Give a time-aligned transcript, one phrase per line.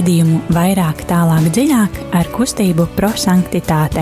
[0.00, 4.00] raidījumu vairāk, tālāk, dziļāk ar kustību prosanktitāte.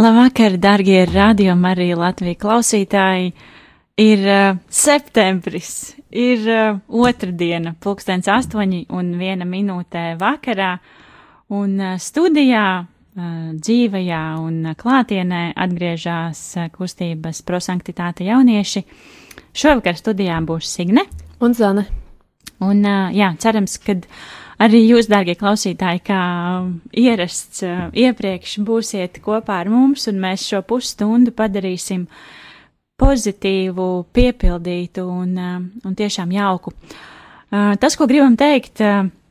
[0.00, 3.32] Labvakar, darbie radiokamā arī Latvijas klausītāji!
[4.00, 10.78] Ir uh, septembris, ir uh, otrdiena, pulkstens astoņi un viena minūtē vakarā,
[11.52, 16.42] un uh, studijā dzīvajā un klātienē atgriežas
[16.74, 18.84] kustības prosanktitāte jaunieši.
[19.50, 21.04] Šovakar studijā būs Signe
[21.42, 21.86] un Zane.
[22.60, 22.84] Un,
[23.16, 23.96] jā, cerams, ka
[24.60, 26.20] arī jūs, dārgie klausītāji, kā
[26.92, 27.64] ierasts
[27.96, 32.04] iepriekš, būsiet kopā ar mums, un mēs šo pusstundu padarīsim
[33.00, 35.32] pozitīvu, piepildītu un,
[35.82, 36.74] un tiešām jauku.
[37.50, 38.84] Tas, ko gribam teikt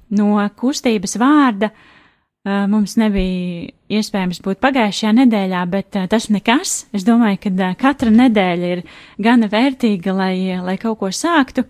[0.10, 1.99] no kustības vārda, uh,
[2.48, 6.86] mums nebija iespējams būt pagājušajā nedēļā, bet tas nekas.
[6.96, 8.84] Es domāju, ka katra nedēļa ir
[9.20, 11.66] gana vērtīga, lai, lai kaut ko sāktu.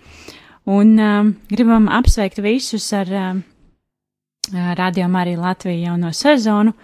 [0.70, 3.40] Un um, gribam apsveikt visus ar um,
[4.78, 6.75] Radio Mariju Latviju jauno sezonu.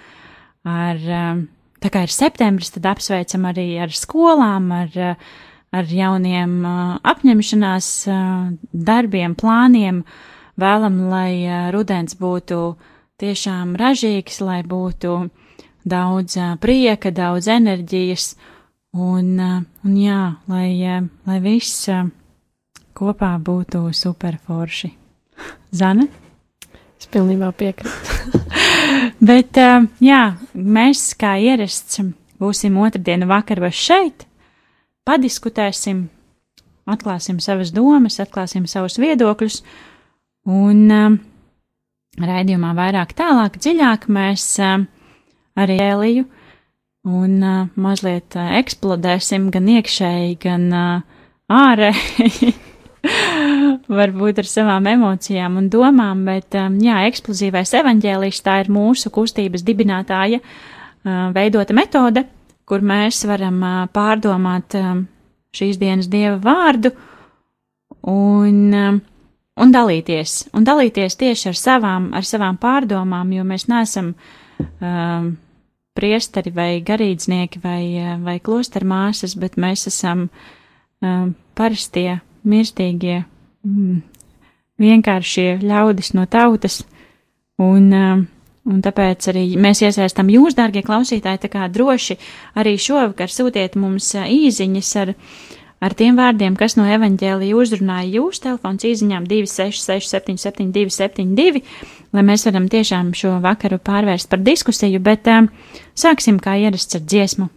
[0.65, 1.43] Ar, um,
[1.83, 4.97] tā kā ir septembris, tad apsveicam arī ar skolām, ar,
[5.75, 10.01] ar jauniem uh, apņemšanās uh, darbiem, plāniem.
[10.57, 15.15] Vēlam, lai uh, rudens būtu uh, tiešām ražīgs, lai būtu
[15.87, 18.33] daudz prieka, daudz enerģijas,
[18.95, 20.67] un, un jā, lai,
[21.27, 21.87] lai viss
[22.95, 24.91] kopā būtu superforši.
[25.79, 26.07] Zane?
[26.99, 28.41] Es pilnībā piekrītu.
[29.27, 29.59] Bet,
[30.03, 30.21] jā,
[30.53, 32.01] mēs kā ierasts
[32.39, 34.25] būsim otrdienu vakaros šeit,
[35.07, 36.05] padiskutēsim,
[36.89, 39.61] atklāsim savas domas, atklāsim savus viedokļus,
[40.51, 40.83] un
[42.21, 46.25] raidījumā vairāk tālāk, dziļāk mēs arī Eliju
[47.05, 47.39] un
[47.79, 50.69] mazliet eksplodēsim gan iekšēji, gan
[51.51, 52.53] ārēji.
[53.99, 60.39] Varbūt ar savām emocijām un domām, bet jā, eksplozīvais evaņģēlijs tā ir mūsu kustības dibinātāja
[61.35, 62.25] veidota metode,
[62.65, 63.61] kur mēs varam
[63.93, 64.73] pārdomāt
[65.55, 66.91] šīs dienas dieva vārdu
[68.09, 68.97] un uh,
[69.61, 74.13] un dalīties, un dalīties tieši ar savām, ar savām pārdomām, jo mēs neesam
[74.59, 75.31] um,
[75.95, 83.23] priesteri vai garīdznieki vai, uh, vai klostermāsas, bet mēs esam um, parastie, mirstīgie,
[83.65, 83.99] mm,
[84.81, 86.81] vienkāršie ļaudis no tautas,
[87.61, 88.25] un, um,
[88.67, 92.19] un tāpēc arī mēs iesaistam jūs, dārgie klausītāji, tā kā droši
[92.59, 95.15] arī šovakar sūtiet mums uh, īziņas ar
[95.83, 101.61] Ar tiem vārdiem, kas no evaņģēlija uzrunāja jūs, telefons īziņām 266 272,
[102.15, 105.51] lai mēs varam tiešām šo vakaru pārvērst par diskusiju, bet um,
[105.93, 107.51] sāksim kā ierasts ar dziesmu.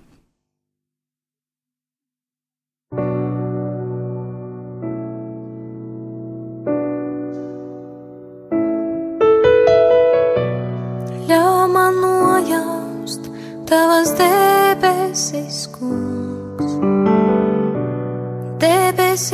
[11.31, 13.31] Ļauj man nojaust
[13.71, 16.18] tavas debesis, kungs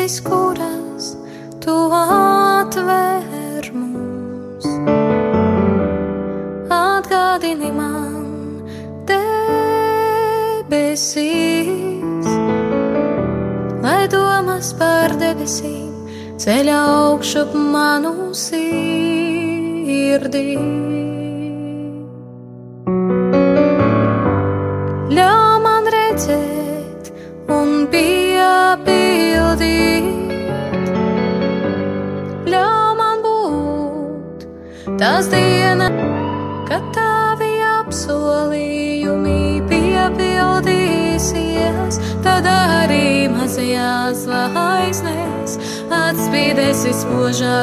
[0.05, 0.54] debesis,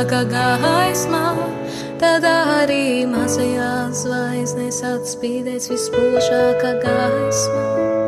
[0.02, 1.36] vismožākā gaismā.
[2.02, 8.01] Tad arī mazajās zvaigznēs atspīdēs vispožākā gaismā.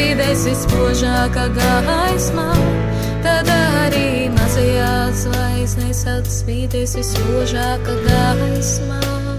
[0.00, 2.46] Spīdēsi spožākā gaismā,
[3.20, 9.29] tad arī mazajās zvaigznēs atspīdēsi spožākā gaismā.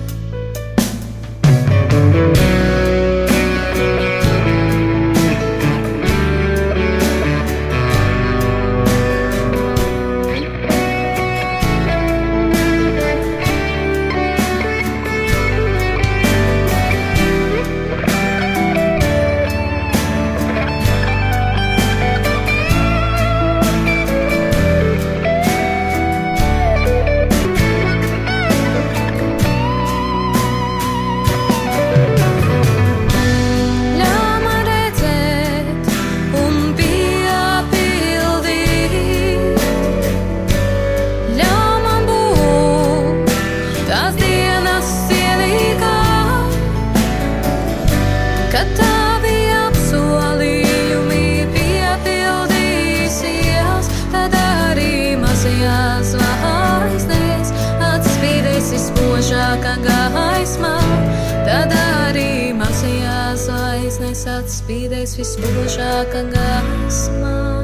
[64.52, 67.61] Zvaigznēs atspīdēs vispožākā gaismā.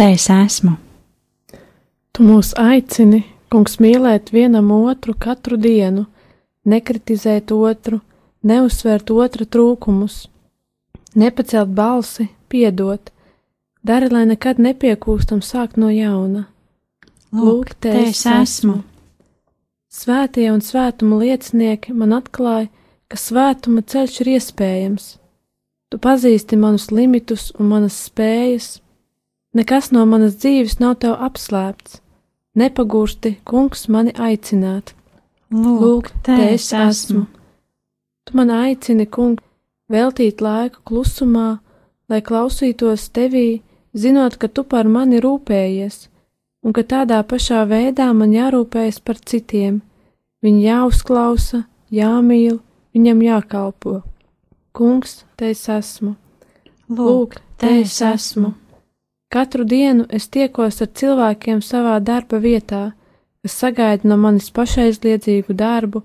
[0.00, 0.78] Te es esmu.
[2.16, 3.20] Tu mūs aicini,
[3.52, 6.06] kungs, mīlēt vienam otru katru dienu,
[6.64, 7.98] nekritizēt otru,
[8.40, 10.22] neuzsvērt otra trūkumus,
[11.20, 13.12] nepacelt balsi, piedot,
[13.84, 16.46] dari, lai nekad nepiekūstam sākt no jauna.
[17.36, 18.80] Lūk, te es esmu.
[19.92, 22.70] Svētie un svētuma liecinieki man atklāja,
[23.10, 25.16] ka svētuma ceļš ir iespējams.
[25.92, 28.78] Tu pazīsti manus limitus un manas spējas.
[29.54, 31.98] Nekas no manas dzīves nav tev apslēpts.
[32.60, 34.94] Nepagūsti, kungs, mani aicināt.
[35.50, 37.24] Lūk, te es esmu.
[38.26, 39.42] Tu man aicini, kungs,
[39.90, 41.58] veltīt laiku klusumā,
[42.10, 43.62] lai klausītos tevī,
[43.94, 46.06] zinot, ka tu par mani rūpējies,
[46.62, 49.82] un ka tādā pašā veidā man jārūpējas par citiem.
[50.46, 52.60] Viņi jāuzklausa, jāmīl,
[52.94, 54.00] viņam jākalpo.
[54.72, 56.14] Kungs, te es esmu.
[56.86, 58.54] Lūk, te es esmu.
[59.30, 62.90] Katru dienu es tiekos ar cilvēkiem savā darba vietā,
[63.42, 66.02] kas sagaida no manis pašaizliedzīgu darbu,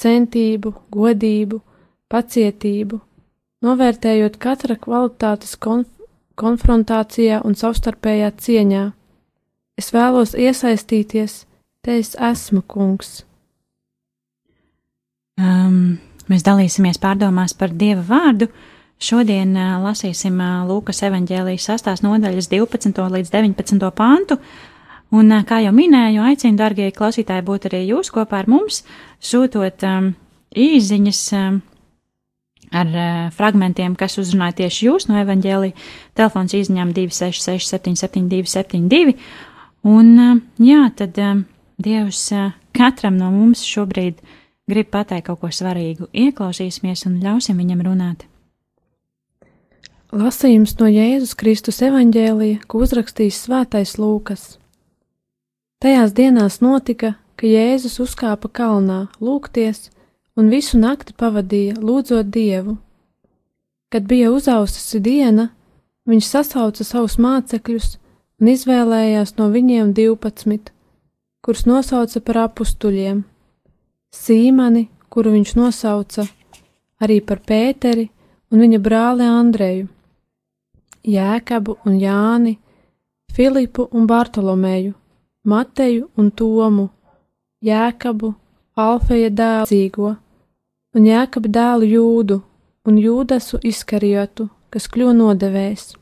[0.00, 1.60] centību, godību,
[2.08, 3.00] pacietību,
[3.66, 5.92] novērtējot katra kvalitātes konf
[6.36, 8.82] konfrontācijā un savstarpējā cieņā.
[9.80, 11.44] Es vēlos iesaistīties,
[11.80, 13.22] te es esmu kungs.
[15.40, 18.50] Um, mēs dalīsimies pārdomās par Dieva vārdu.
[18.96, 20.38] Šodien lasīsim
[20.68, 22.02] Lūkas evanģēlijas 6.
[22.06, 23.02] nodaļas 12.
[23.12, 23.90] līdz 19.
[23.92, 24.38] pantu.
[25.14, 28.80] Un, kā jau minēju, aicinu, darbie klausītāji, būt arī jūs kopā ar mums,
[29.22, 30.08] sūtot um,
[30.50, 31.60] īsiņas um,
[32.74, 35.76] ar uh, fragmentiem, kas uzrunāja tieši jūs no evanģēlija.
[36.18, 39.14] Telefons izņem 266, 772, 72.
[39.86, 41.44] Un, uh, jā, tad um,
[41.76, 44.22] Dievs uh, katram no mums šobrīd
[44.66, 46.08] grib pateikt kaut ko svarīgu.
[46.16, 48.26] Ieklausīsimies un ļausim viņam runāt.
[50.14, 54.60] Lasījums no Jēzus Kristus evaņģēlija, ko uzrakstījis Svētais Lūkas.
[55.82, 59.90] Tajās dienās notika, ka Jēzus uzkāpa kalnā, lūgties,
[60.38, 62.76] un visu nakti pavadīja, lūdzot Dievu.
[63.90, 65.48] Kad bija uzaususi diena,
[66.06, 67.98] viņš sasauca savus mācekļus
[68.38, 70.70] un izvēlējās no viņiem divpadsmit,
[71.42, 73.24] kurus nosauca par apstuļiem.
[74.14, 76.28] Sīmani, kuru viņš nosauca
[77.02, 78.06] arī par Pēteri
[78.54, 79.90] un viņa brāli Andreju,
[81.06, 82.56] Jēkabu un Jāni,
[83.32, 84.94] Filipu un Bartolomeju,
[85.44, 86.88] Mateju un Tomu,
[87.62, 88.32] Jēkabu,
[88.76, 90.16] Alfeja dēlu Zīgo,
[90.96, 92.40] un Jēkabu dēlu Jūdu
[92.86, 95.94] un Jūdasu izkarjotu, kas kļuva nodevējs.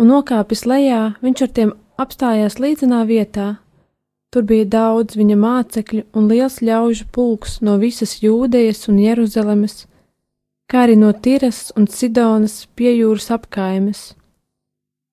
[0.00, 3.48] Un nokāpis lejā, viņš ar tiem apstājās līdzenā vietā.
[4.30, 9.86] Tur bija daudz viņa mācekļu un liels ļaužu pulks no visas Jūdejas un Jeruzalemes,
[10.70, 14.12] kā arī no Tiras un Sidonas pie jūras apkaimes.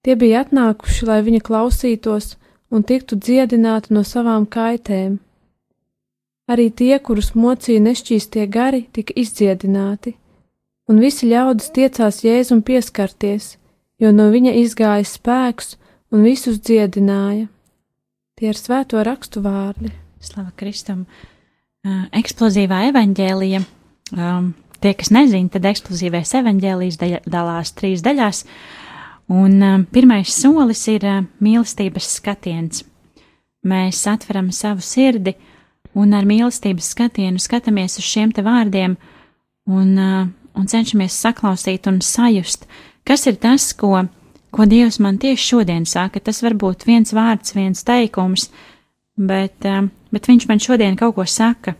[0.06, 2.36] Tie bija atnākuši, lai viņa klausītos
[2.72, 5.18] un tiktu dziedināti no savām kaitēm.
[6.48, 10.14] Arī tie, kurus mocīja nešķīstie gari, tika izdziedināti,
[10.88, 13.58] un visi ļaudis tiecās Jēzum pieskarties,
[14.00, 15.76] jo no viņa izgāja spēks
[16.14, 17.50] un visus dziedināja.
[18.38, 19.92] Tie ir svēto rakstu vārdi.
[20.24, 21.04] Slava Kristum!
[21.88, 23.62] Uh, eksplozīvā evaņģēlija.
[24.16, 28.43] Um, tie, kas nezina, tad eksplozīvais evaņģēlijs daļa, dalās trīs daļās,
[29.34, 32.84] un um, pirmais solis ir uh, mīlestības skatiens.
[33.67, 35.36] Mēs atveram savu sirdi
[35.98, 38.96] un ar mīlestības skatienu skatāmies uz šiem te vārdiem
[39.67, 42.67] un, uh, un cenšamies saklausīt un sajust,
[43.07, 44.05] kas ir tas, ko,
[44.53, 46.22] ko Dievs man tieši šodien saka.
[46.24, 48.50] Tas var būt viens vārds, viens teikums,
[49.17, 49.67] bet,
[50.13, 51.75] bet Viņš man šodien kaut ko saka.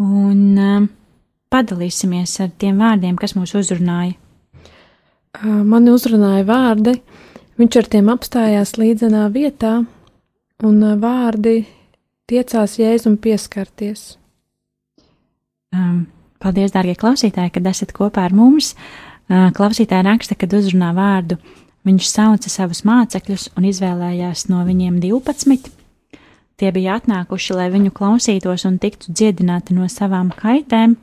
[0.00, 0.88] Un uh,
[1.52, 4.16] padalīsimies ar tiem vārdiem, kas mūs uzrunāja.
[5.40, 6.96] Mani uzrunāja vārdi,
[7.60, 9.76] viņš ar tiem apstājās līdzenā vietā,
[10.66, 11.62] un vārdi
[12.30, 14.16] tiecās jēzum pieskarties.
[15.70, 16.08] Um,
[16.42, 18.74] paldies, dārgie klausītāji, kad esat kopā ar mums.
[19.30, 21.38] Uh, klausītāji raksta, kad uzrunā vārdu.
[21.86, 25.70] Viņš sauca savus mācekļus un izvēlējās no viņiem 12.
[26.60, 30.98] Tie bija atnākuši, lai viņu klausītos un tiktu dziedināti no savām kaitēm.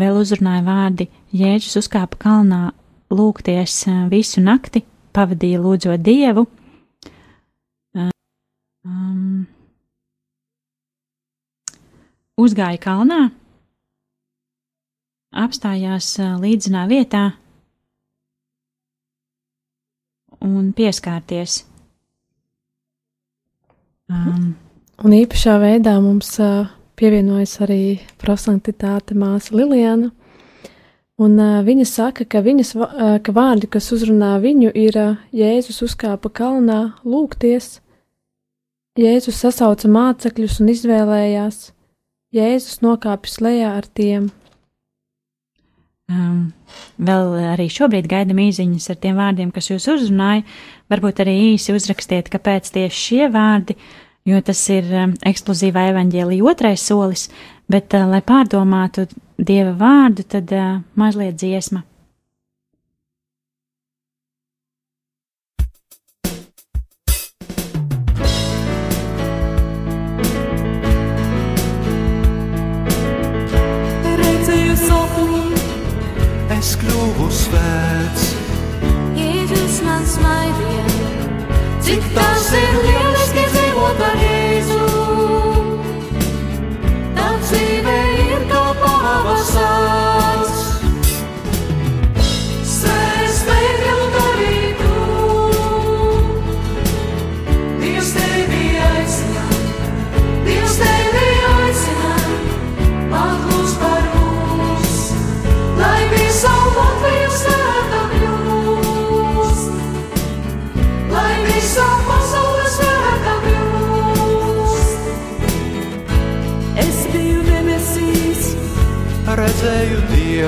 [0.00, 2.60] Vēl uzrunāja vārdi: Jēzus uzkāpa kalnā
[3.12, 3.74] lūgties
[4.08, 4.80] visu nakti,
[5.12, 6.46] pavadīja lūdzot dievu.
[8.82, 9.44] Um,
[12.40, 13.20] uzgāja kalnā,
[15.44, 16.08] apstājās
[16.42, 17.26] līdzinā vietā
[20.42, 21.60] un pieskārties.
[24.12, 24.52] Um,
[25.04, 26.66] un īpašā veidā mums uh,
[26.98, 30.10] pievienojas arī prosantitāte māsa Liliana.
[31.22, 35.82] Un, uh, viņa saka, ka, viņas, uh, ka vārdi, kas uzrunā viņu, ir uh, Jēzus
[35.86, 37.78] uzkāpa kalnā, lūgties,
[38.98, 41.70] Jēzus sasauca mācekļus un izvēlējās,
[42.36, 44.30] Jēzus nokāpis lejā ar tiem.
[46.12, 46.50] Um,
[47.00, 50.42] vēl arī šobrīd gaidām īsiņas ar tiem vārdiem, kas jūs uzrunāja.
[50.92, 56.50] Varbūt arī īsi uzrakstiet, kāpēc tieši šie vārdi uh, jo tas ir um, eksplozīvā evaņģēlīja
[56.52, 57.28] otrais solis,
[57.70, 59.08] bet, uh, lai pārdomātu
[59.42, 61.82] Dieva vārdu, tad uh, mazliet dziesma.
[76.62, 78.28] Es kļuvu svēts.
[79.18, 80.86] Jēzus man smaidīja,
[81.82, 82.91] cik tas ir lieliski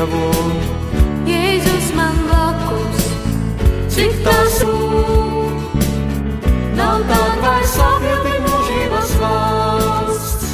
[0.05, 0.27] Dievu,
[1.25, 3.05] Jēzus man blakus,
[3.89, 5.79] cik tas rūp.
[6.77, 10.53] nav tāda vairs apjūta mūžības valsts.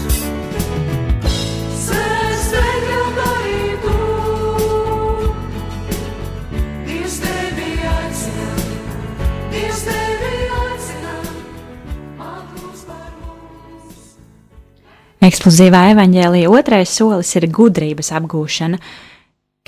[15.21, 18.78] Eksplozīvā evaņģēlīja otrais solis ir gudrības apgūšana,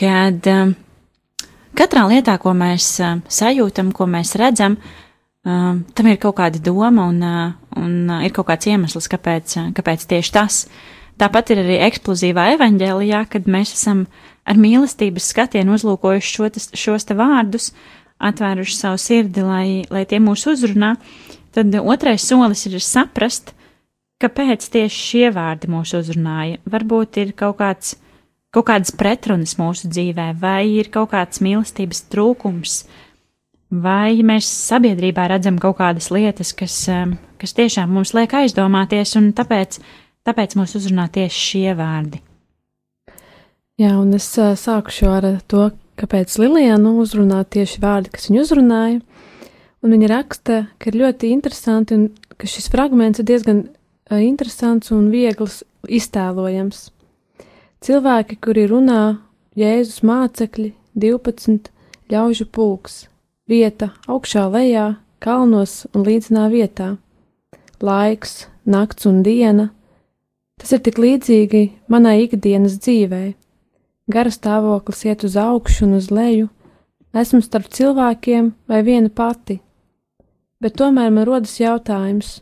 [0.02, 0.74] kad um,
[1.78, 4.78] katrā lietā, ko mēs um, sajūtam, ko mēs redzam,
[5.46, 9.56] um, tam ir kaut kāda doma un, uh, un uh, ir kaut kāds iemesls, kāpēc,
[9.60, 10.64] uh, kāpēc tieši tas.
[11.20, 14.06] Tāpat ir arī eksplozīvā evaņģēlijā, kad mēs esam
[14.48, 17.70] ar mīlestības skatienu uzlūkojuši šo, tas, šos te vārdus,
[18.22, 20.94] atvēruši savu sirdi, lai, lai tie mūs uzrunā,
[21.54, 23.52] tad otrais solis ir saprast,
[24.22, 26.60] kāpēc tieši šie vārdi mūs uzrunāja.
[26.70, 27.96] Varbūt ir kaut kāds,
[28.52, 32.82] kaut kādas pretrunas mūsu dzīvē, vai ir kaut kāds mīlestības trūkums,
[33.72, 39.32] vai mēs sabiedrībā redzam kaut kādas lietas, kas, um, kas tiešām mums liek aizdomāties, un
[39.36, 39.80] tāpēc,
[40.28, 42.20] tāpēc mūs uzrunā tieši šie vārdi.
[43.80, 49.00] Jā, un es uh, sākušu ar to, kāpēc Lilijānu uzrunā tieši vārdi, kas viņu uzrunāja.
[49.82, 52.04] Un viņa raksta, ka ir ļoti interesanti un
[52.38, 56.91] ka šis fragments ir diezgan uh, interesants un viegls iztēlojams.
[57.82, 59.18] Cilvēki, kuri runā
[59.58, 61.70] Jēzus mācekļi, 12
[62.12, 63.06] ļaužu pulks,
[63.50, 64.86] vieta augšā lejā,
[65.18, 66.96] kalnos un līdzinā vietā,
[67.82, 69.70] laiks, nakts un diena,
[70.62, 71.60] Tas ir tik līdzīgi
[71.90, 73.32] manai ikdienas dzīvei.
[74.14, 76.46] Gara stāvoklis iet uz augšu un uz leju,
[77.18, 79.58] esmu starp cilvēkiem vai viena pati.
[80.62, 82.36] Bet tomēr man rodas jautājums,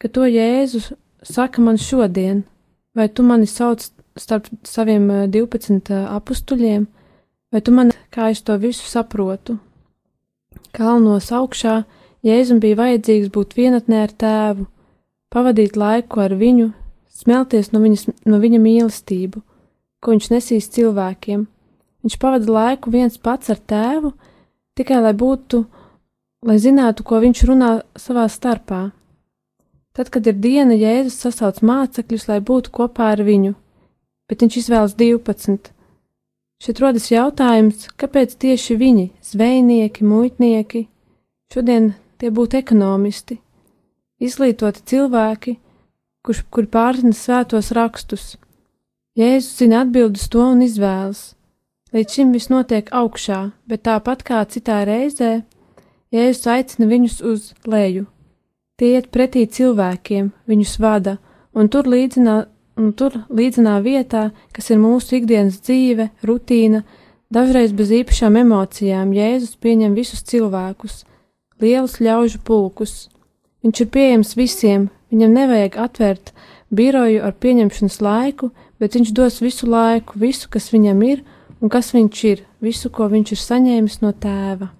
[0.00, 2.46] ka to Jēzus saka man šodien,
[2.96, 3.84] vai tu mani sauc
[4.18, 6.86] starp saviem eh, 12 apstuļiem,
[7.52, 9.58] vai tu man kā es to visu saprotu?
[10.72, 11.82] Kalnos augšā
[12.22, 14.68] Jēzum bija vajadzīgs būt vienatnē ar tēvu,
[15.32, 16.68] pavadīt laiku ar viņu,
[17.10, 19.42] smelties no, viņas, no viņa mīlestību,
[19.98, 21.48] ko viņš nesīs cilvēkiem.
[22.02, 24.12] Viņš pavada laiku viens pats ar tēvu,
[24.78, 25.64] tikai lai būtu,
[26.46, 28.84] lai zinātu, ko viņš runā savā starpā.
[29.92, 33.52] Tad, kad ir diena, Jēzus sasauc mācekļus, lai būtu kopā ar viņu,
[34.28, 35.72] bet viņš izvēlas 12.
[36.62, 40.84] Šeit rodas jautājums, kāpēc tieši viņi, zvejnieki, muitnieki,
[41.50, 43.40] šodien tie būtu ekonomisti,
[44.22, 45.56] izglītoti cilvēki,
[46.22, 48.36] kurš, kur pārzina svētos rakstus.
[49.18, 51.32] Jēzus zina atbildus to un izvēlas.
[51.92, 55.42] Līdz šim viss notiek augšā, bet tāpat kā citā reizē,
[56.14, 58.06] Jēzus aicina viņus uz leju.
[58.78, 61.18] Tie iet pretī cilvēkiem, viņus vada,
[61.56, 62.36] un tur līdzinā,
[62.78, 66.82] un tur līdzinā vietā, kas ir mūsu ikdienas dzīve, rutīna,
[67.32, 71.02] dažreiz bez īpašām emocijām, Jēzus pieņem visus cilvēkus,
[71.62, 73.08] lielus ļaužu pulkus.
[73.62, 76.32] Viņš ir pieejams visiem, viņam nevajag atvērt
[76.72, 78.50] biroju ar pieņemšanas laiku,
[78.80, 81.22] bet viņš dos visu laiku, visu, kas viņam ir
[81.62, 84.72] un kas viņš ir, visu, ko viņš ir saņēmis no tēva.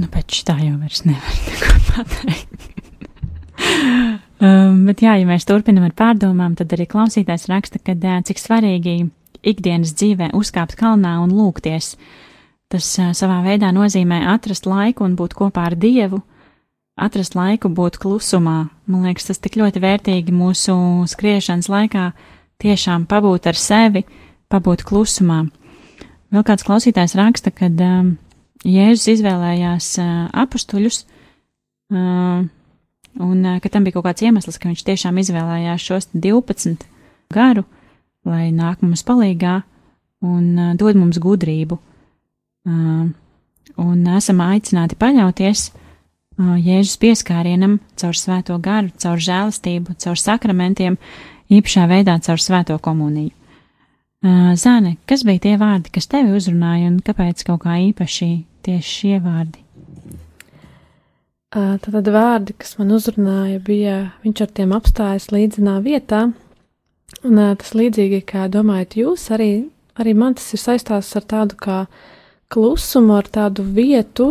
[0.00, 2.68] Nu, pēc tā jau vairs nevar neko pateikt.
[4.42, 7.94] um, bet jā, ja mēs turpinam ar pārdomām, tad arī klausītājs raksta, ka
[8.26, 8.98] cik svarīgi
[9.42, 11.96] ikdienas dzīvē uzkāpt kalnā un lūgties.
[12.72, 16.22] Tas savā veidā nozīmē atrast laiku un būt kopā ar Dievu,
[16.96, 18.58] atrast laiku būt klusumā.
[18.86, 20.74] Man liekas, tas tik ļoti vērtīgi mūsu
[21.10, 22.10] skriešanas laikā
[22.62, 24.04] tiešām pabūt ar sevi,
[24.52, 25.42] pabūt klusumā.
[26.32, 28.14] Vēl kāds klausītājs raksta, ka um,
[28.64, 30.12] Jēzus izvēlējās uh,
[30.44, 31.02] apstuļus,
[31.92, 32.44] uh,
[33.20, 36.86] un ka tam bija kaut kāds iemesls, ka viņš tiešām izvēlējās šos 12
[37.32, 37.64] garu,
[38.28, 39.60] lai nāk mums palīgā
[40.22, 41.78] un dod mums gudrību.
[43.82, 45.70] Un esam aicināti paļauties
[46.42, 50.96] Jēzus pieskārienam caur svēto garu, caur žēlastību, caur sakramentiem,
[51.52, 53.34] īpašā veidā caur svēto komuniju.
[54.22, 58.30] Zāne, kas bija tie vārdi, kas tevi uzrunāja un kāpēc kaut kā īpaši
[58.62, 59.58] tieši šie vārdi?
[61.52, 66.22] Tad vārdi, kas man uzrunāja, bija viņš ar tiem apstājas līdzinā vietā,
[67.28, 69.50] un tas līdzīgi, kā domājat jūs, arī,
[70.00, 71.82] arī man tas ir saistās ar tādu kā
[72.52, 74.30] klusumu, ar tādu vietu,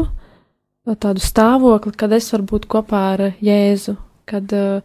[0.89, 4.81] tādu stāvokli, kad es varu būt kopā ar Jēzu, kad uh,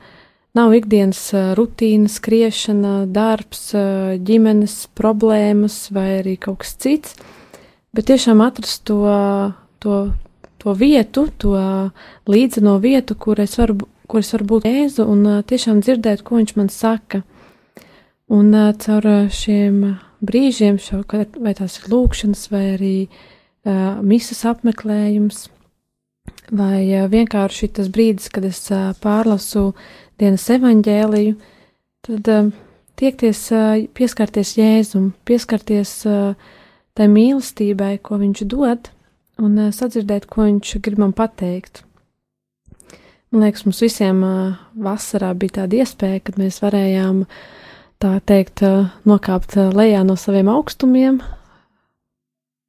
[0.57, 1.23] nav ikdienas
[1.57, 3.71] rutīna, skriešana, darbs,
[4.29, 7.17] ģimenes problēmas vai arī kaut kas cits,
[7.97, 9.01] bet tiešām atrast to,
[9.81, 10.01] to,
[10.67, 11.55] to vietu, to
[12.27, 13.79] līdzeno vietu, kur es varu,
[14.11, 17.23] kur es varu būt Jēzu un tiešām dzirdēt, ko viņš man saka.
[18.27, 18.51] Un
[18.83, 19.85] caur šiem
[20.27, 21.05] brīžiem, šo,
[21.39, 25.45] vai tās ir lūkšanas, vai arī uh, misas apmeklējums,
[26.51, 29.69] vai uh, vienkārši tas brīdis, kad es uh, pārlasu
[30.19, 31.39] dienas evaņģēliju,
[32.09, 32.51] tad uh,
[32.99, 36.35] tiekties, uh, pieskarties Jēzum, pieskarties uh,
[36.97, 38.91] tai mīlestībai, ko viņš dod,
[39.43, 41.83] un uh, sadzirdēt, ko viņš grib man pateikt.
[43.35, 47.25] Man liekas, mums visiem uh, vasarā bija tāda iespēja, kad mēs varējām
[48.03, 51.19] tā teikt, uh, nokāpt uh, lejā no saviem augstumiem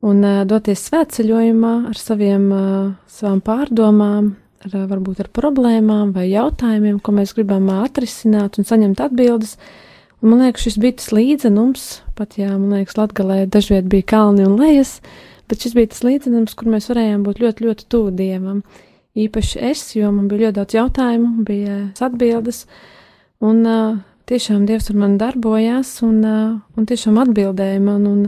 [0.07, 4.31] un uh, doties svētceļojumā ar saviem, uh, savām pārdomām,
[4.65, 9.57] ar, uh, varbūt ar problēmām vai jautājumiem, ko mēs gribam uh, atrisināt un saņemt atbildes.
[10.21, 14.47] Un man liekas, šis bija tas līdzenums, pat jā, man liekas, Latgalē dažviet bija kalni
[14.47, 14.97] un lejas,
[15.49, 18.61] bet šis bija tas līdzenums, kur mēs varējām būt ļoti, ļoti tuvu Dievam.
[19.17, 22.65] Īpaši es, jo man bija ļoti daudz jautājumu, bija atbildes,
[23.41, 23.97] un uh,
[24.29, 28.25] tiešām Dievs ar mani darbojās, un, uh, un tiešām atbildēja man, un,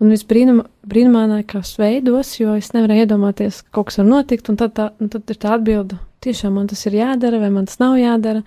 [0.00, 4.92] un visbrīnumainākās veidos, jo es nevarēju iedomāties, ka kaut kas var notikt, un tad, tā,
[5.02, 8.46] un tad ir tā atbilde, tiešām man tas ir jādara, vai man tas nav jādara.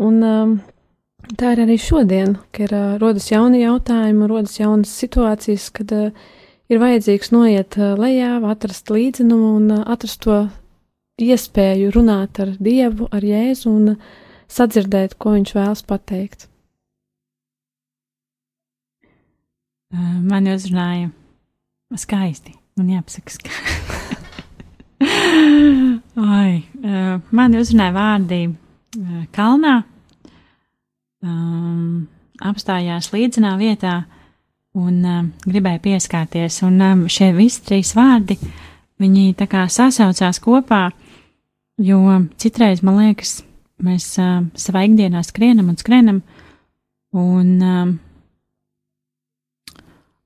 [0.00, 0.54] Un, um,
[1.24, 6.26] Tā ir arī šodien, kad ir uh, rodas jauni jautājumi, rodas jaunas situācijas, kad uh,
[6.72, 10.38] ir vajadzīgs noiet lejā, atrast līdzinumu un atrast to
[11.20, 13.94] iespēju runāt ar Dievu, ar Jēzu un
[14.50, 16.48] sadzirdēt, ko viņš vēlas pateikt.
[19.94, 21.12] Uh, man uzrunāja
[22.00, 22.56] skaisti.
[22.74, 23.60] Man jāpasaka, skaisti.
[26.40, 28.40] Oi, uh, man uzrunāja vārdi
[29.34, 29.76] kalnā,
[31.24, 32.06] um,
[32.42, 33.94] apstājās līdzenā vietā
[34.74, 36.60] un um, gribēja pieskārties.
[36.66, 38.36] Un um, šie visi trīs vārdi,
[39.02, 40.88] viņi tā kā sasaucās kopā,
[41.82, 42.00] jo
[42.40, 43.38] citreiz man liekas,
[43.84, 46.22] mēs uh, savā ikdienā skrienam un skrienam,
[47.14, 47.94] un, um,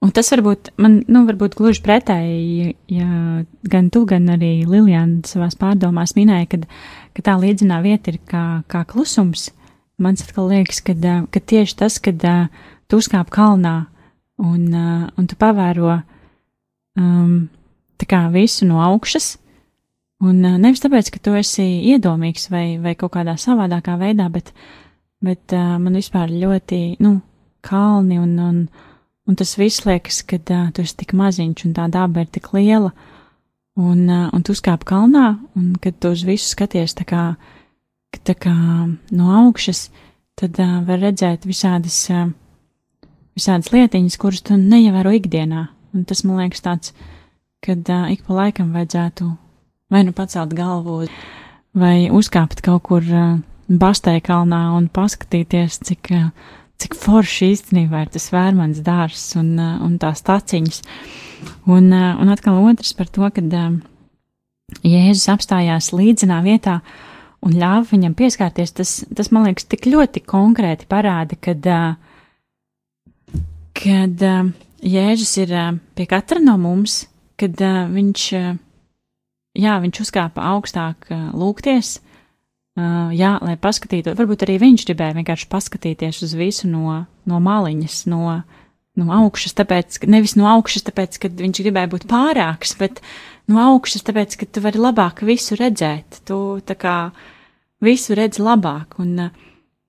[0.04, 5.58] un tas varbūt man, nu, varbūt gluži pretēji, ja gan tu, gan arī Liljana savās
[5.60, 6.66] pārdomās minēja, kad,
[7.16, 9.50] ka tā līdzinā vieta ir kā, kā klusums.
[9.98, 10.94] Man atkal liekas, ka,
[11.26, 13.88] ka tieši tas, kad uh, tu uzkāp kalnā
[14.38, 15.98] un, uh, un tu pavēro
[16.98, 17.48] um,
[18.32, 19.36] visu no augšas,
[20.22, 24.52] un uh, nevis tāpēc, ka tu esi iedomīgs vai, vai kaut kādā savādākā veidā, bet,
[25.20, 27.20] bet uh, man vispār ļoti, nu,
[27.60, 28.64] kalni un, un,
[29.26, 32.52] un tas viss liekas, ka uh, tu esi tik maziņš un tā daba ir tik
[32.54, 32.92] liela,
[33.76, 37.30] un, uh, un tu uzkāp kalnā, un kad tu uz visu skaties tā kā
[38.24, 38.54] tā kā
[39.14, 39.88] no augšas,
[40.38, 42.28] tad uh, var redzēt visādas, uh,
[43.38, 45.68] visādas lietiņas, kuras tu neievēro ikdienā.
[45.96, 46.92] Un tas man liekas tāds,
[47.64, 49.30] kad uh, ik pa laikam vajadzētu
[49.88, 51.06] vai nu pacelt galvu,
[51.78, 56.30] vai uzkāpt kaut kur uh, Bastē kalnā un paskatīties, cik, uh,
[56.80, 60.82] cik forši īstenībā ir tas vērmans dārzs un, uh, un tās taciņas.
[61.68, 63.76] Un, uh, un atkal otrs par to, kad uh,
[64.84, 67.04] Jēzus apstājās līdzenā vietā, uh,
[67.44, 71.66] un ļāva viņam pieskārties, tas, tas man liekas, tik ļoti konkrēti parāda, kad,
[73.78, 74.22] kad
[74.78, 75.54] Jēzus ir
[75.98, 77.06] pie katra no mums,
[77.38, 77.58] kad
[77.92, 78.26] viņš,
[79.58, 81.96] jā, viņš uzkāpa augstāk lūgties,
[82.78, 88.38] jā, lai paskatītu, varbūt arī viņš gribēja vienkārši paskatīties uz visu no, no maliņas, no,
[88.98, 93.02] no augšas, tāpēc, nevis no augšas, tāpēc, ka viņš gribēja būt pārāks, bet
[93.50, 96.22] no augšas, tāpēc, ka tu vari labāk visu redzēt.
[96.28, 96.38] Tu
[96.68, 96.96] tā kā
[97.84, 99.30] visu redz labāk, un,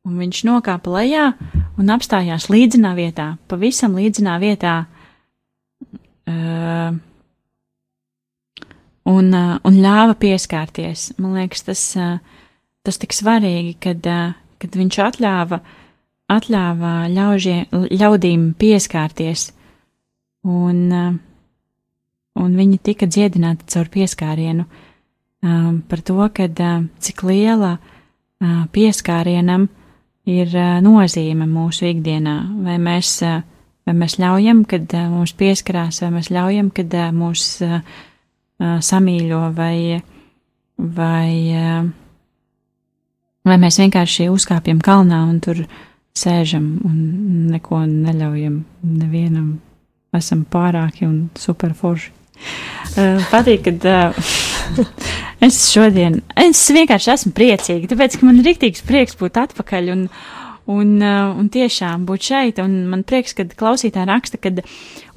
[0.07, 1.25] un viņš nokāpa lejā
[1.79, 4.79] un apstājās līdzenā vietā, pavisam līdzenā vietā.
[6.29, 6.97] Uh,
[9.09, 11.09] un, uh, un ļāva pieskārties.
[11.21, 12.19] Man liekas, tas, uh,
[12.85, 15.62] tas tik svarīgi, kad, uh, kad viņš atļāva,
[16.29, 19.49] atļāva ļaužie, ļaudīm pieskārties.
[20.45, 21.17] Un, uh,
[22.39, 24.67] un viņi tika dziedināti caur pieskārienu,
[25.43, 29.67] um, par to, kad, uh, cik liela uh, pieskārienam
[30.30, 33.42] ir uh, nozīme mūsu ikdienā, vai mēs, uh,
[33.88, 37.46] vai mēs ļaujam, kad uh, mums pieskarās, vai mēs ļaujam, kad mūs
[38.60, 40.02] samīļo, vai,
[40.98, 41.30] vai,
[43.48, 45.62] vai mēs vienkārši uzkāpjam kalnā un tur
[46.12, 46.98] sēžam un
[47.54, 49.54] neko neļaujam nevienam,
[50.20, 52.12] esam pārāki un superforši.
[53.32, 53.88] Patīk, kad
[55.45, 60.05] es šodien, es vienkārši esmu priecīga, tāpēc, ka man ir riktīgs prieks būt atpakaļ un,
[60.69, 64.62] un, uh, un tiešām būt šeit, un man prieks, kad klausītāji raksta, kad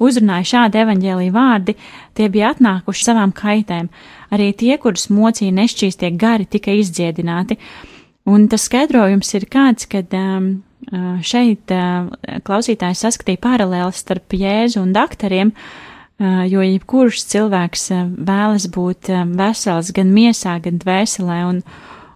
[0.03, 1.77] uzrunāja šādi evaņģēlī vārdi,
[2.17, 3.89] tie bija atnākuši savām kaitēm,
[4.33, 7.59] arī tie, kurus mocīja nešķīstie gari, tika izdziedināti,
[8.29, 10.53] un tas skaidrojums ir kāds, kad um,
[11.23, 12.11] šeit uh,
[12.43, 17.87] klausītājs saskatīja paralēlis starp Jēzu un daktariem, uh, jo jebkurš cilvēks
[18.27, 21.61] vēlas būt vesels gan miesā, gan dvēselē, un,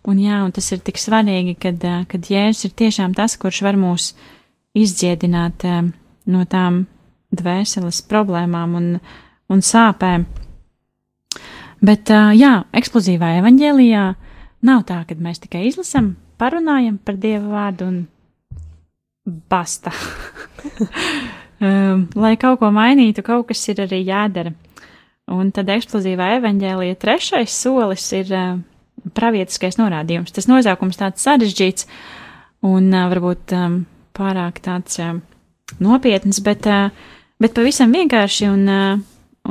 [0.07, 3.79] un jā, un tas ir tik svarīgi, kad, kad Jēzus ir tiešām tas, kurš var
[3.79, 4.11] mūs
[4.77, 5.65] izdziedināt
[6.27, 6.85] no tām
[7.33, 8.91] dvēseles problēmām un,
[9.51, 10.27] un sāpēm.
[11.83, 14.05] Bet, jā, eksplozīvā evaņģēlijā
[14.65, 17.99] nav tā, ka mēs tikai izlasam, parunājam par Dieva vārdu un
[19.49, 19.93] basta.
[21.61, 24.53] um, lai kaut ko mainītu, kaut kas ir arī jādara.
[25.27, 28.59] Un tad eksplozīvā evaņģēlija trešais solis ir uh,
[29.17, 30.33] pravietiskais norādījums.
[30.35, 31.87] Tas nosaukums tāds sarežģīts
[32.67, 33.81] un uh, varbūt um,
[34.17, 35.17] pārāk tāds uh,
[35.83, 36.91] nopietns, bet, uh,
[37.43, 39.01] bet pavisam vienkārši un, uh,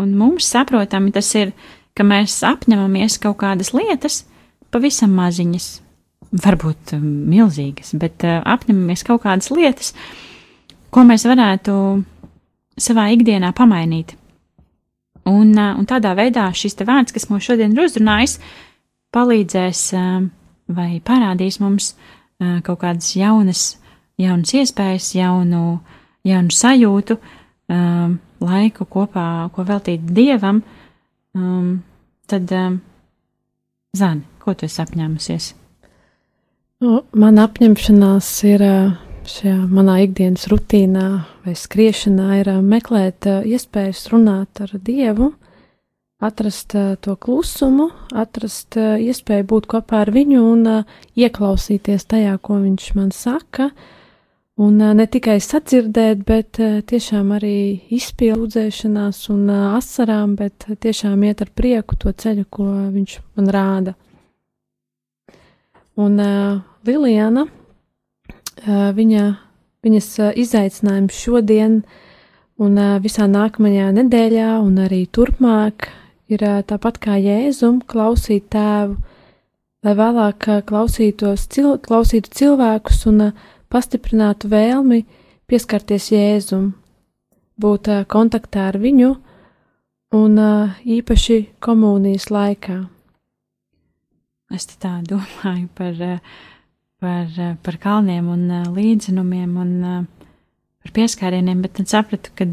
[0.00, 1.52] un mums saprotami tas ir,
[1.96, 4.22] ka mēs apņemamies kaut kādas lietas,
[4.72, 5.68] pavisam maziņas,
[6.44, 10.25] varbūt um, milzīgas, bet uh, apņemamies kaut kādas lietas, uh,
[10.96, 11.72] ko mēs varētu
[12.80, 14.14] savā ikdienā pamainīt.
[15.28, 18.38] Un, un tādā veidā šis te vārds, kas mums šodien ir uzrunājis,
[19.12, 19.82] palīdzēs
[20.72, 21.90] vai parādīs mums
[22.38, 23.66] kaut kādas jaunas,
[24.16, 25.80] jaunas iespējas, jaunu,
[26.24, 27.18] jaunu sajūtu,
[28.46, 30.62] laiku kopā, ko veltīt dievam.
[32.30, 32.56] Tad,
[33.96, 35.50] Zani, ko tu esi apņēmusies?
[36.84, 38.64] Nu, man apņemšanās ir
[39.30, 41.06] šajā manā ikdienas rutīnā
[41.44, 45.32] vai skriešanā ir meklēt iespējas runāt ar Dievu,
[46.22, 50.64] atrast to klusumu, atrast iespēju būt kopā ar viņu un
[51.18, 53.70] ieklausīties tajā, ko viņš man saka.
[54.56, 56.56] Un ne tikai sadzirdēt, bet
[56.88, 63.52] tiešām arī izpildīšanās un asarām, bet tiešām iet ar prieku to ceļu, ko viņš man
[63.52, 63.96] rāda.
[66.00, 67.65] Un uh, Lilijana, uh,
[68.64, 69.24] viņa,
[69.84, 71.82] viņas uh, izaicinājums šodien
[72.56, 75.90] un uh, visā nākamajā nedēļā un arī turpmāk
[76.32, 78.96] ir tāpat kā Jēzum klausīt tēvu,
[79.84, 83.30] lai vēlāk klausītos, cil, klausītu cilvēkus un
[83.70, 85.04] pastiprinātu vēlmi
[85.46, 86.72] pieskarties Jēzum,
[87.60, 89.12] būt kontaktā ar viņu
[90.16, 90.42] un
[90.82, 92.80] īpaši komunijas laikā.
[94.54, 96.20] Es tā domāju par,
[97.02, 98.44] par, par kalniem un
[98.76, 99.72] līdzinumiem un
[100.86, 102.46] par pieskārieniem, bet tad sapratu, ka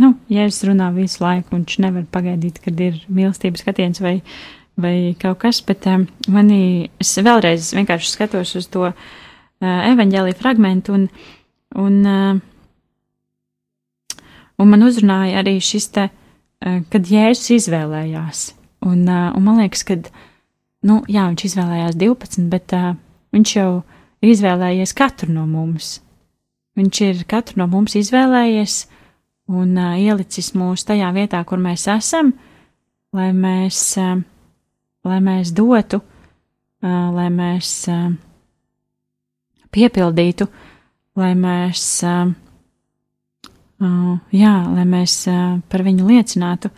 [0.00, 4.16] nu, Jēzus runā visu laiku, un viņš nevar pagaidīt, kad ir mīlestības skatiens vai,
[4.80, 5.86] vai kaut kas, bet
[6.32, 8.88] manī, es vēlreiz vienkārši skatos uz to
[9.62, 11.06] evaņģēlī fragmentu, un,
[11.78, 12.00] un,
[14.58, 16.08] un man uzrunāja arī šis te,
[16.62, 18.44] kad Jēzus izvēlējās,
[18.88, 20.10] un, un man liekas, kad,
[20.88, 22.76] nu, jā, viņš izvēlējās 12, bet
[23.34, 23.70] viņš jau
[24.22, 25.98] ir izvēlējies katru no mums.
[26.78, 28.86] Viņš ir katru no mums izvēlējies,
[29.52, 32.32] un uh, ielicis mūs tajā vietā, kur mēs esam,
[33.12, 34.20] lai mēs, uh,
[35.04, 38.06] lai mēs dotu, uh, lai mēs uh,
[39.74, 40.48] piepildītu,
[41.20, 42.30] lai mēs, uh,
[43.82, 46.72] uh, jā, lai mēs uh, par viņu liecinātu,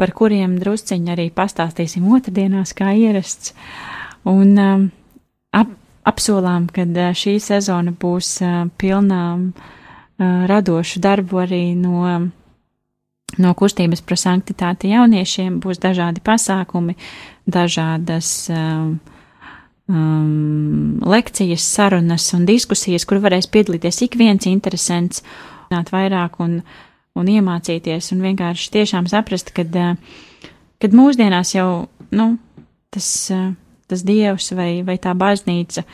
[0.00, 3.52] par kuriem drusciņi arī pastāstīsim otrdienās kā ierasts.
[4.24, 4.88] Un um,
[6.08, 12.30] apsolām, ka uh, šī sezona būs uh, pilnām uh, radošu darbu arī no,
[13.38, 15.60] no kustības par sanktitāti jauniešiem.
[15.62, 16.96] Būs dažādi pasākumi,
[17.46, 18.98] dažādas um,
[19.88, 25.22] um, lekcijas, sarunas un diskusijas, kur varēs piedalīties ik viens interesants,
[25.68, 26.60] zināt vairāk un,
[27.18, 29.74] un iemācīties un vienkārši tiešām saprast, kad,
[30.80, 32.30] kad mūsdienās jau, nu,
[32.94, 33.08] tas,
[33.88, 35.84] tas dievs vai, vai tā baznīca,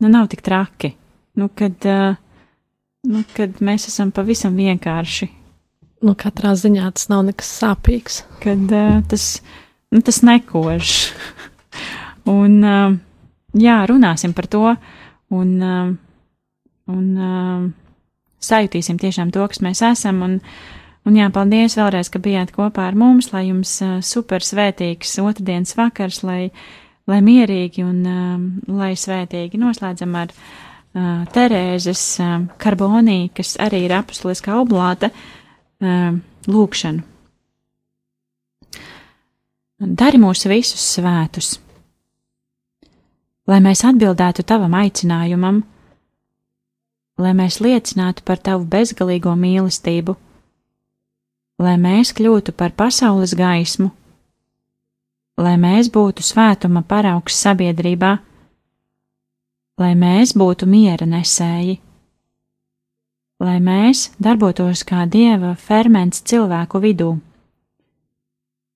[0.00, 0.94] nu, nav tik traki.
[1.38, 2.18] Nu, kad uh,
[3.08, 5.30] nu, kad mēs esam pavisam vienkārši.
[6.04, 8.22] Nu, katrā ziņā tas nav nekas sāpīgs.
[8.44, 9.26] Kad uh, tas,
[9.92, 10.96] nu, tas nekož.
[12.38, 12.96] un, uh,
[13.56, 14.74] jā, runāsim par to,
[15.30, 15.54] un,
[16.90, 17.06] un
[18.40, 20.22] sajūtīsim tiešām to, kas mēs esam.
[20.26, 20.36] Un,
[21.06, 26.22] un jā, paldies vēlreiz, ka bijāt kopā ar mums, lai jums super svētīgs otrdienas vakars,
[26.26, 26.50] lai,
[27.08, 28.42] lai mierīgi un uh,
[28.76, 36.18] lai svētīgi noslēdzam ar uh, Terēzes uh, Karbonī, kas arī ir apustuliskā oblāta, uh,
[36.50, 37.06] lūkšanu.
[39.80, 41.54] Dari mūs visus svētus,
[43.48, 45.62] lai mēs atbildētu tavam aicinājumam,
[47.20, 50.16] lai mēs liecinātu par tavu bezgalīgo mīlestību,
[51.64, 53.88] lai mēs kļūtu par pasaules gaismu,
[55.40, 58.16] lai mēs būtu svētuma paraugs sabiedrībā,
[59.80, 61.78] lai mēs būtu miera nesēji,
[63.40, 67.14] lai mēs darbotos kā dieva ferments cilvēku vidū,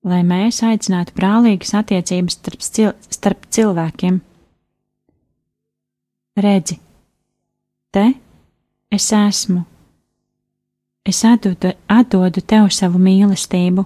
[0.05, 4.19] lai mēs aicinātu brālīgas attiecības starp, cil starp cilvēkiem.
[6.35, 6.79] Redzi,
[7.95, 8.09] te
[8.91, 9.61] es esmu,
[11.05, 13.85] es atdodu, atdodu tev savu mīlestību,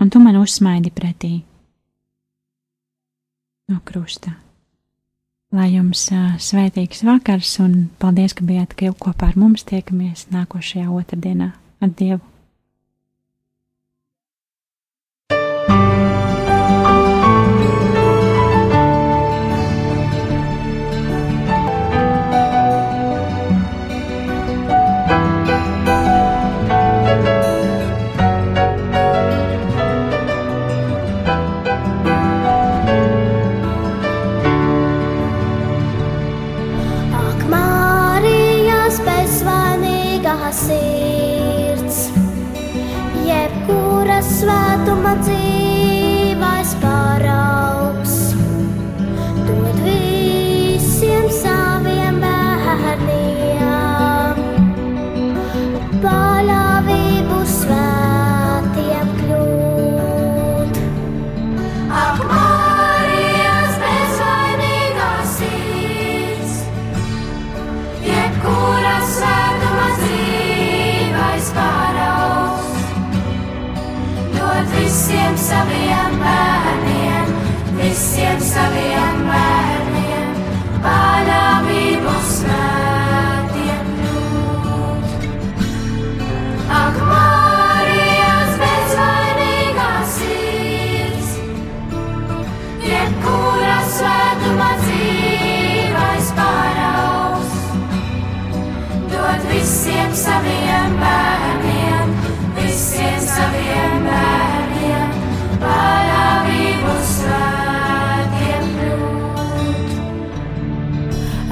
[0.00, 1.34] un tu man uzsmaidi pretī
[3.70, 4.34] no krusta.
[5.54, 9.62] Lai jums uh, svētīgs vakars, un paldies, ka bijāt kopā ar mums.
[9.62, 12.33] Tiekamies nākošajā otrdienā ar Dievu!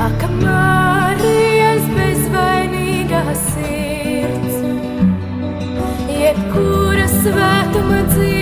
[0.03, 4.61] Ak, Marijas bezvainīgā sirds,
[6.11, 8.42] jebkura svētuma dzīves